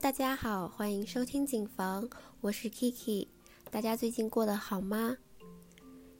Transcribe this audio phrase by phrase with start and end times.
[0.00, 2.08] 大家好，欢迎收听警房，
[2.40, 3.26] 我是 Kiki。
[3.68, 5.16] 大家最近过得好吗？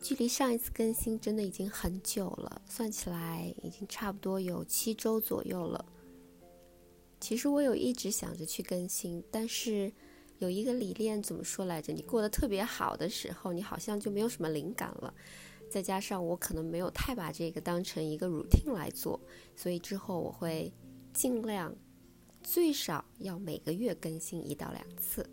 [0.03, 5.84] 距离上一次更新真的已经很久了，算起来已经差不多有七周左右了。
[7.20, 9.92] 其实我有一直想着去更新，但是
[10.38, 11.92] 有一个理念怎么说来着？
[11.92, 15.14] 你过得特别好的时候，你好像就没有什么灵感了。
[15.70, 19.20] 再加上我可能没有太把这个当成一个 routine 来做，
[19.54, 20.72] 所以之后我会
[21.14, 21.72] 尽量。
[22.43, 25.29] 最少要每个月更新一到两次。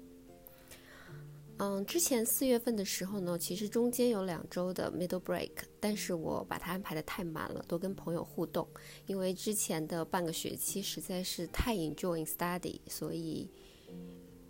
[1.57, 8.67] 嗯，之前四月份的时候呢，其实中间有两周的 middle break，但是我把它安排的太满了，都跟朋友互动。
[9.05, 13.49] 因为之前的半个学期实在是太 enjoying study，所以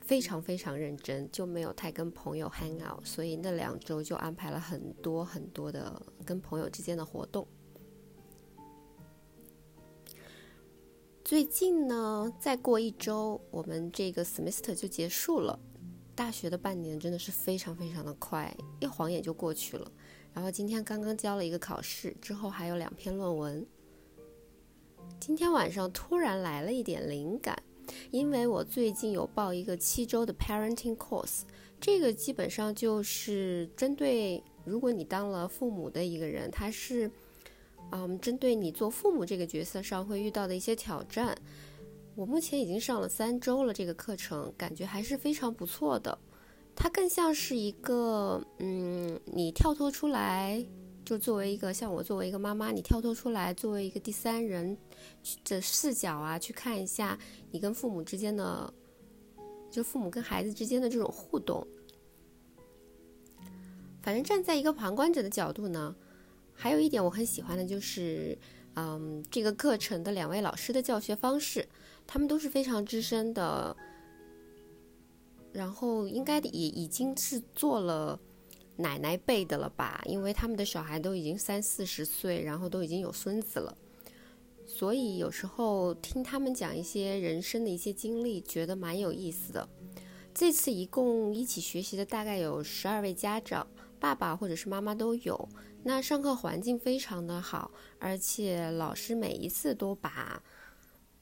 [0.02, 7.48] 非常非常认真，就没有太跟朋友 hang out，所以那两周就安排了很多很多的跟朋友之间的活动。
[11.26, 15.58] 最近呢，再过一周，我们这个 semester 就结束了。
[16.14, 19.92] 大学的半年真的是非常非常的快，一晃眼就过去了。
[20.36, 23.66] 然后今天刚刚交了一个考试，之后还有两篇论文。
[25.20, 27.58] 今天晚上突然来了一点灵感，
[28.12, 31.42] 因为我最近有报一个七周的 parenting course，
[31.82, 37.10] 这个基本上就是针对如果你当了父母的一个人，他是。
[37.92, 41.38] 嗯，针对你做父母这个角色上会遇到的一些挑战，
[42.16, 46.18] 我目前已经上了三周了，这个课程感觉还是非常不错的。
[46.76, 50.66] 它更像是一个，嗯，你跳脱出来，
[51.06, 54.78] 就作为一个像我作为一个妈妈，你跳脱出来，作为一个第三人
[55.46, 57.18] 的视角啊，去看一下
[57.52, 58.74] 你跟父母之间的，
[59.72, 61.66] 就父母跟孩子之间的这种互动。
[64.02, 65.96] 反正站在一个旁观者的角度呢。
[66.56, 68.38] 还有一点我很喜欢的就是，
[68.76, 71.68] 嗯，这个课程的两位老师的教学方式，
[72.08, 73.76] 他们都是非常资深的，
[75.52, 78.20] 然后应该也已经是做了
[78.78, 83.78] 奶奶辈的了吧，因为他们的小孩都已经三四十岁，然后都已经有孙子了，
[84.66, 89.68] 所以有时候听他们讲一些人生的一些经历，觉得蛮有意思的。
[90.34, 93.68] 这次一共一起学习的大概有十二位家长。
[94.06, 95.50] 爸爸或者是妈妈都有，
[95.82, 100.44] 那上课环境非常的好，而且老师每一次都把，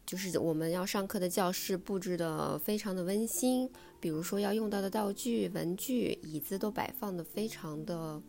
[0.05, 3.71] 就是我们要上课的教室布置的非常的温馨，
[4.01, 8.21] 比如说要用到的道具、文具、椅子都摆放的非常的，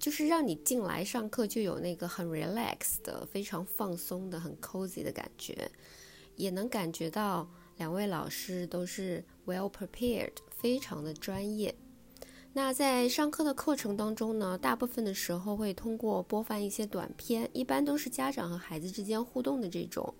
[0.00, 5.70] 就是让你进来上课就有那个很 relax 的、非常放松的、很 cozy 的感觉，
[6.36, 7.46] 也能感觉到
[7.76, 11.74] 两位老师都是 well prepared，非常的专业。
[12.54, 20.12] 那在上课的课程当中呢，大部分的时候会通过播放一些短片，一般都是家长和孩子之间互动的这种。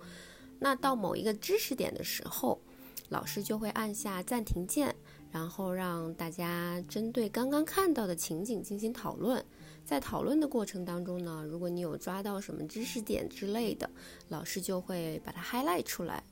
[0.61, 2.61] 那到某一个知识点的时候，
[3.09, 4.95] 老师就会按下暂停键，
[5.33, 9.45] 然后让大家针对刚刚看到的情景进行讨论。
[9.85, 13.91] 在讨论的过程当中呢，如果你有抓到什么知识点之类的，
[14.29, 16.23] 老师就会把它 highlight 出来。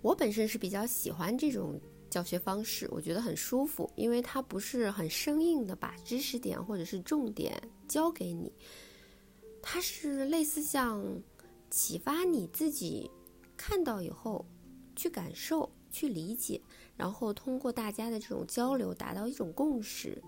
[0.00, 1.80] 我本身是比较喜欢这种。
[2.12, 7.58] 教学方式我觉得很舒服，因为它不是很生硬的把知识点或者是重点
[7.88, 8.52] 教给你，
[9.62, 11.02] 它是类似像
[11.70, 13.10] 启发你自己
[13.56, 14.44] 看到以后
[14.94, 16.60] 去感受、去理解，
[16.98, 20.22] 然后通过大家的这种交流达到一种共识。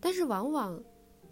[0.00, 0.82] 但是往往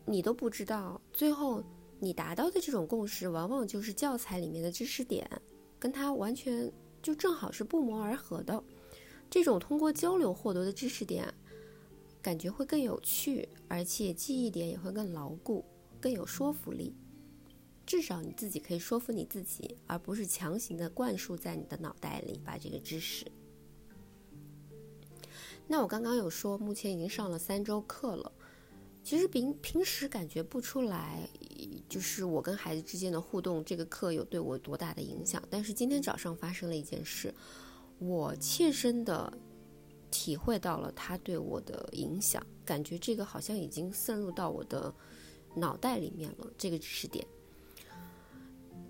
[0.05, 1.65] 你都不知道，最后
[1.99, 5.27] 你达到的这种共识，往往就是教材里面的知识点
[5.79, 6.71] 跟它完全。
[7.03, 8.63] 就正好是不谋而合的，
[9.31, 11.33] 这种通过交流获得的知识点，
[12.21, 15.65] 感觉会更有趣，而且记忆点也会更牢固，
[16.01, 16.95] 更有说服力。
[17.87, 23.27] 至少你自己可以说服你自己，而不是强行的灌输在你的脑袋里把这个知识。
[25.67, 28.31] 那我刚刚有说，目前已经上了三周课了。
[29.03, 31.29] 其实平平时感觉不出来，
[31.89, 35.43] 就是我跟孩子之间的互动，这个课有对我多大的影响。
[35.51, 37.35] 但是今天早上发生了一件事，
[37.99, 39.33] 我切身的
[40.11, 44.95] 体会到了他对我的影响，感觉这个好像已经渗入到我的
[45.57, 47.27] 脑袋里面了，这个知识点。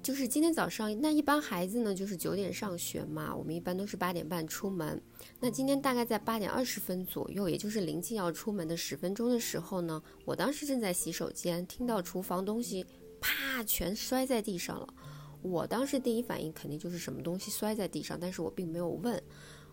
[0.03, 5.01] 就是今天早上，那一般孩子呢，就是九点上学嘛，我们一般都是八点半出门。
[5.39, 12.85] 那今天大概在八点二十分左右，也就是临近要出门的十分钟的时候呢，我当时正在洗手间，听到厨房东西
[13.21, 14.89] 啪全摔在地上了。
[15.43, 19.23] 我当时第一反应肯定就是什么东西摔在地上，但是我并没有问。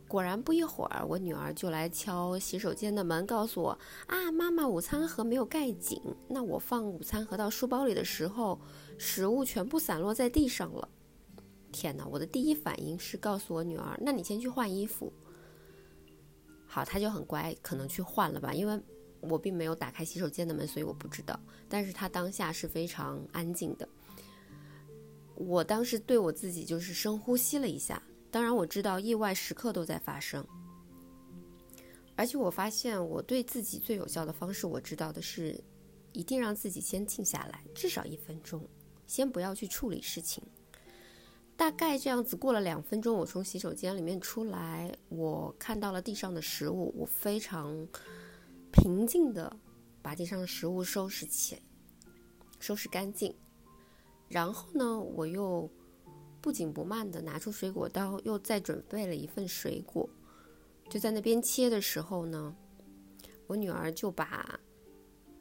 [0.07, 6.01] 果然不一会儿，我女儿就来敲洗手间的门，告诉我啊，妈妈午餐盒没有盖紧。
[6.29, 8.59] 那我放午餐盒到书包里的时候，
[8.97, 10.87] 食物全部散落在地上了。
[11.73, 12.07] 天哪！
[12.07, 15.11] 我的第一反应是告诉我女儿：“那你先去换衣服。”
[16.65, 18.81] 好，她就很乖，可能去换了吧，因为
[19.19, 21.37] 我并没有打开洗手间的门，所以我不知道。
[21.67, 23.87] 但是她当下是非常安静的。
[25.35, 28.01] 我当时对我自己就是深呼吸了一下。
[28.29, 30.45] 当然，我知道意外时刻都在发生，
[32.15, 35.63] 而且我发现我对自己最有效的方式，我知道的是，
[36.11, 38.67] 一定让自己先静下来，至少一分钟，
[39.07, 40.43] 先不要去处理事情。
[41.55, 47.87] 大概这样子过了两分钟，我从洗手间里面出来，我看到了地上的食物，我非常
[48.73, 49.57] 平静的
[50.01, 51.61] 把地上的食物收拾起来，
[52.59, 53.33] 收拾干净，
[54.27, 55.67] 然后呢，我又。
[56.41, 60.09] 不紧不慢地拿出水果刀，又再准备了一份水果。
[60.89, 62.55] 就在那边切的时候呢，
[63.47, 64.59] 我女儿就把，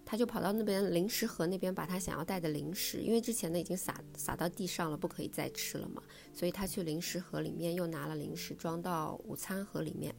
[0.04, 6.02] 她就跑到那边零食盒那边，把她想要带的零食，因为之前呢已经撒撒到地上了，不可以再吃了嘛，
[6.32, 10.14] 所以她去零食盒里面又拿了零食装到午餐盒里面。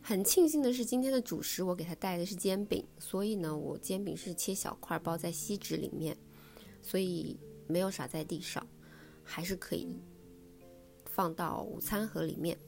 [0.00, 6.16] 很庆幸的是，今天的主食我给她带的是煎饼，所以呢，我煎饼是切小块包在锡纸里面，
[6.80, 8.64] 所以没有撒在地上。
[9.22, 9.94] 还是可以
[11.06, 12.58] 放到午餐盒里面。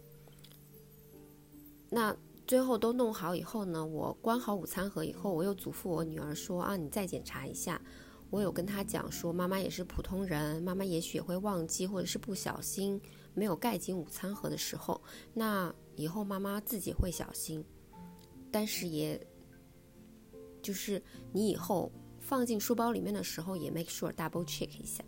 [1.90, 2.16] 那
[2.46, 7.80] 最后都弄好以后呢，我关好午餐盒以后，我又嘱咐我女儿说：“啊，你再检查一下。”
[8.30, 13.00] 我有跟她讲说：“妈妈也是普通人，妈妈也许会忘记，或者是不小心
[13.32, 15.00] 没有盖紧午餐盒的时候。
[15.32, 17.64] 那以后妈妈自己会小心，
[18.50, 19.18] 但是也
[20.60, 21.00] 就是
[21.32, 25.04] 你以后放进书包里面的时候，也 make sure double check 一下。”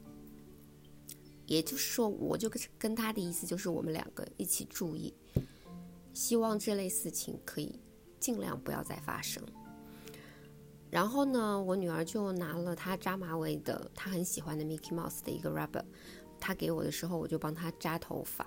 [1.47, 5.15] 也就是说，我就跟跟他的意思就是，我们两个一起注意，
[6.13, 7.81] 希望这类事情可以
[8.19, 9.43] 尽量不要再发生。
[10.91, 15.85] 然后呢，我女儿就拿了她扎马尾的，她很喜欢的 Mickey Mouse 的一个 rubber，
[16.39, 18.47] 她给我的时候，我就帮她扎头发。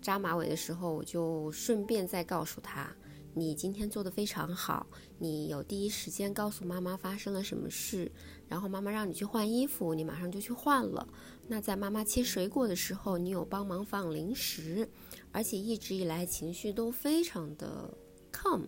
[0.00, 2.94] 扎马尾的时候，我就顺便再告诉她。
[3.36, 4.86] 你今天做的非常好，
[5.18, 8.10] 你有第一时间告诉妈妈发生了什么事，
[8.46, 11.08] 然后妈妈让你去换衣服，你马上就去换了。
[11.48, 14.88] 那在妈妈切水果的时候，你有帮忙放零食，
[15.32, 17.92] 而且一直以来情绪都非常的
[18.32, 18.62] calm，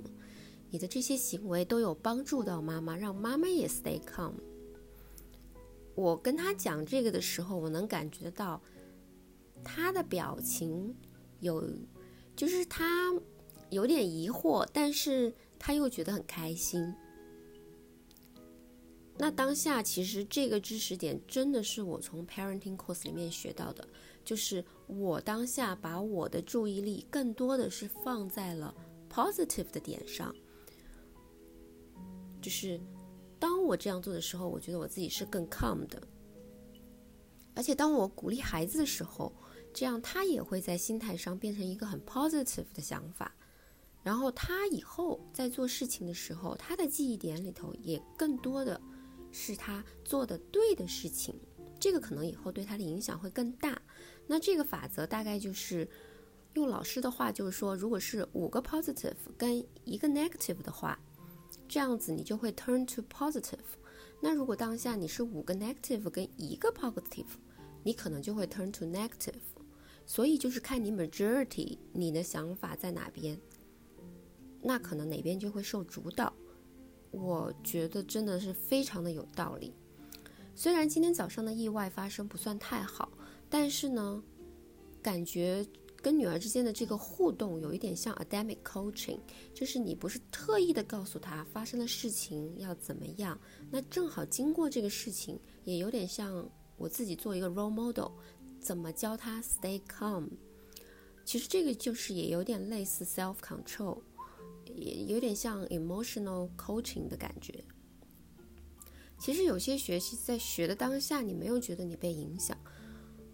[0.71, 4.33] 你的这些行为都有帮助到妈妈，让妈妈也 stay calm。
[5.95, 8.61] 我跟他讲这个的时候，我能感觉到
[9.63, 10.93] 他的表情
[11.39, 11.63] 有，
[12.35, 13.15] 就是他。
[13.77, 16.95] 有点疑惑，但是他又觉得很开心。
[19.19, 23.87] 那当下其实这个知识点真的是我从 parenting course 里面学到的，
[24.25, 28.75] 就是我当下把我的注意力更多的是放在了
[29.11, 30.35] positive 的点上。
[32.41, 32.81] 就是
[33.39, 36.03] 当我这样做的时候，我觉得我自己是更 calm 的。
[37.55, 39.31] 而且当我鼓励孩子的时候，
[39.75, 43.35] 这样他也会在心态上变成一个很 positive 的想法。
[44.07, 48.81] 然后他以后在做事情的时候，他的记忆点里头也更多的
[49.33, 51.35] 是他做的对的事情，
[51.81, 53.83] 这个可能以后对他的影响会更大。
[54.29, 55.89] 那这个法则大概就是
[56.55, 60.97] 用老师的话就是说，如果是五个 positive 跟一个 negative 的话，
[61.67, 63.59] 这样子你就会 turn to positive。
[64.21, 67.27] 那如果当下你是五个 negative 跟一个 positive，
[67.83, 69.43] 你可能就会 turn to negative。
[70.07, 73.37] 所以就是看你 majority 你的想法在哪边。
[74.63, 76.33] 那可能哪边就会受主导，
[77.11, 79.73] 我觉得真的是非常的有道理。
[80.55, 83.11] 虽然今天早上的意外发生不算太好，
[83.49, 84.23] 但是呢，
[85.03, 85.65] 感觉
[86.01, 89.19] 跟女儿之间的这个互动有一点像 academic coaching，
[89.53, 93.39] 就是你不是特意的告诉她发生的事情要怎么样，
[93.71, 98.13] 那正好经过这个事情，也有点像我自己做一个 role model，
[98.61, 100.29] 怎么教她 stay calm。
[101.25, 103.99] 其实这个就是也有点类似 self control。
[104.75, 107.65] 也有点像 emotional coaching 的感觉。
[109.19, 112.57] 其实有些学习在学的当下，你没有觉得你被影响，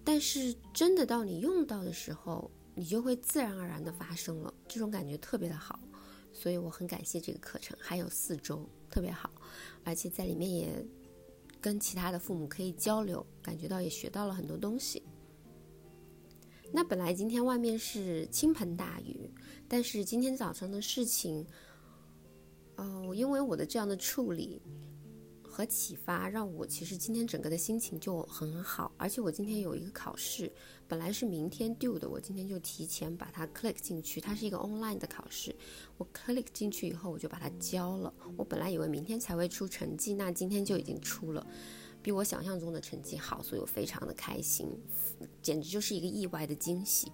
[0.04, 5.80] 但是真的到你用到的时候，你就会自然而然的发生了，这种感觉特别的好。
[6.32, 9.30] 所以我很感谢这个课程，还有四周特别好，
[9.84, 10.86] 而且在里面也
[11.60, 15.02] 跟其他的父母可以交流，感觉到也学到了很多东西。
[16.72, 19.30] 那本来今天外面是倾盆大雨，
[19.68, 21.46] 但是今天早上的事情，
[22.76, 24.60] 哦，因为我的这样的处理
[25.42, 28.92] 和启发，让我其实今天整个的心情就很好。
[28.96, 30.50] 而且我今天有一个考试，
[30.88, 34.20] 本来是明天 due 的，我今天就提前把它 click 进去。
[34.20, 35.54] 它是一个 online 的考试，
[35.98, 38.12] 我 click 进去以后，我就把它交了。
[38.36, 41.46] 我本来以为明天才会出成绩，那今天就已经出了。
[42.02, 44.68] 比我想象中的成绩好，所以我非常的开心，
[45.40, 47.12] 简直就是一个意外的惊喜。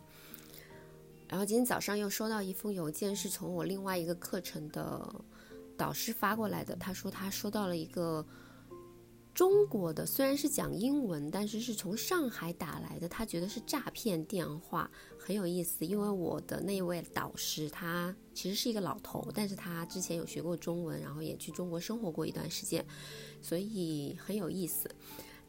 [1.28, 5.14] 然后今天早上又收到一封邮件，是从我另外一个课程的
[5.76, 6.74] 导师发过来的。
[6.76, 8.26] 他说他收到了一个
[9.34, 15.84] 中国的，虽然是讲英文，但是是从上海打来的，他觉得是诈骗电话，很有意思。
[15.84, 22.84] 因为我的那位导师他其实是一个老头，但是他之前有学过中文，然后也去中国生活过一段时间，
[23.42, 24.90] 所以很有意思。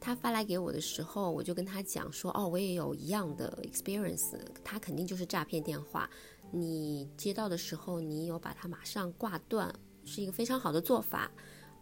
[0.00, 4.32] 他发来给我的时候，我就跟他讲说：“哦，我也有一样的 experience，
[4.64, 6.08] 他肯定就是诈骗电话。
[6.50, 9.72] 你接到的时候，你有把它马上挂断，
[10.04, 11.30] 是一个非常好的做法。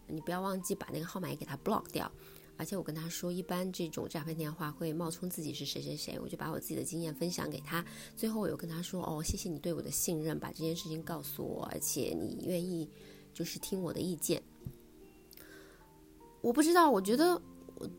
[0.09, 2.11] 你不要忘记把那个号码也给他 block 掉。
[2.57, 7.85] 而且我跟他说，一般这种诈骗电话会冒充自己是谁谁谁，我就把我自己的经验分享给他。
[8.17, 12.91] 最后我又跟他说：哦，谢谢你对我的信任，把这件事情告诉我，而且你愿意
[13.33, 14.43] 就是听我的意见。
[16.41, 17.41] 我不知道，我觉得。”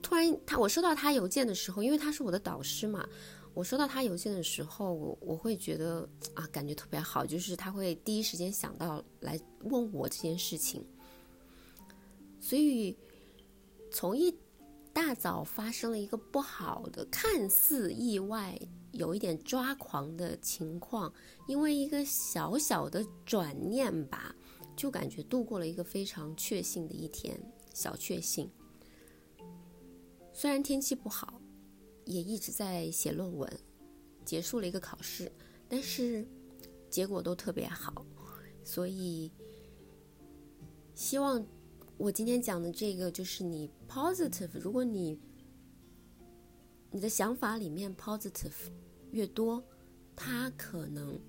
[0.02, 3.08] 突然，他我收到他邮件的时候，因为他是我的导师嘛，
[3.54, 10.86] 我收到他邮件的时候，我我会觉得啊，感觉特别好，就是他会第一时间想到来问我这件事情。
[12.42, 12.98] 所以
[13.92, 14.34] 从一
[14.94, 18.60] 大早发生了一个不好的、看似意外、
[18.92, 21.14] 有一点抓狂的情况，
[21.48, 24.36] 因为一个小小的转念吧，
[24.76, 27.40] 就感觉度过了一个非常确幸的一天，
[27.74, 28.50] 小确幸。
[30.40, 31.42] 虽然天气不好，
[32.06, 33.60] 也一直在写论文，
[34.24, 35.30] 结束了一个考试，
[35.68, 36.26] 但是
[36.90, 38.06] 结果都特别好，
[38.64, 39.30] 所以
[40.96, 41.46] 希望
[41.98, 45.20] 我今天讲的这个就是你 positive，如果你
[46.90, 48.72] 你的想法里面 positive
[49.12, 49.62] 越多，
[50.16, 51.20] 它可能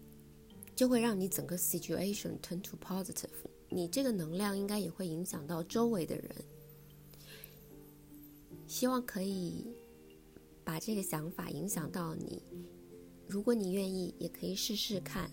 [0.77, 3.29] 就会让你整个 situation turn to positive，
[3.71, 6.33] 你这个能量应该也会影响到周围的人。
[8.71, 9.67] 希望可以
[10.63, 12.41] 把这个想法影响到你。
[13.27, 15.29] 如果你愿意，也可以试试看。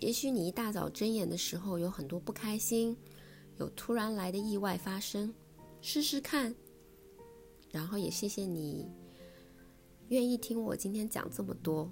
[0.00, 2.96] 也许你一大早睁眼的时候有很多不开心，
[3.58, 5.32] 有突然来的意外发生，
[5.80, 6.52] 试试看。
[7.70, 8.90] 然后也谢谢你
[10.08, 11.88] 愿意听我今天讲这么多。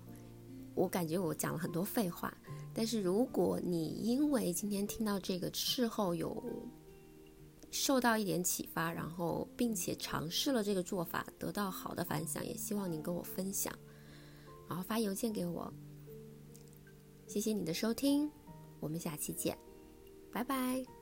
[0.75, 2.37] 我感觉我讲了很多废话，
[2.75, 6.42] 但是如果你因为今天听到这个事后有。
[7.78, 13.73] 受到一点启发，然后并且尝试了这个做法，得到好的反响，也希望您跟我分享，
[14.68, 15.73] 然后发邮件给我。
[17.26, 18.30] 谢谢你的收听，
[18.80, 19.56] 我们下期见，
[20.33, 20.96] 拜拜。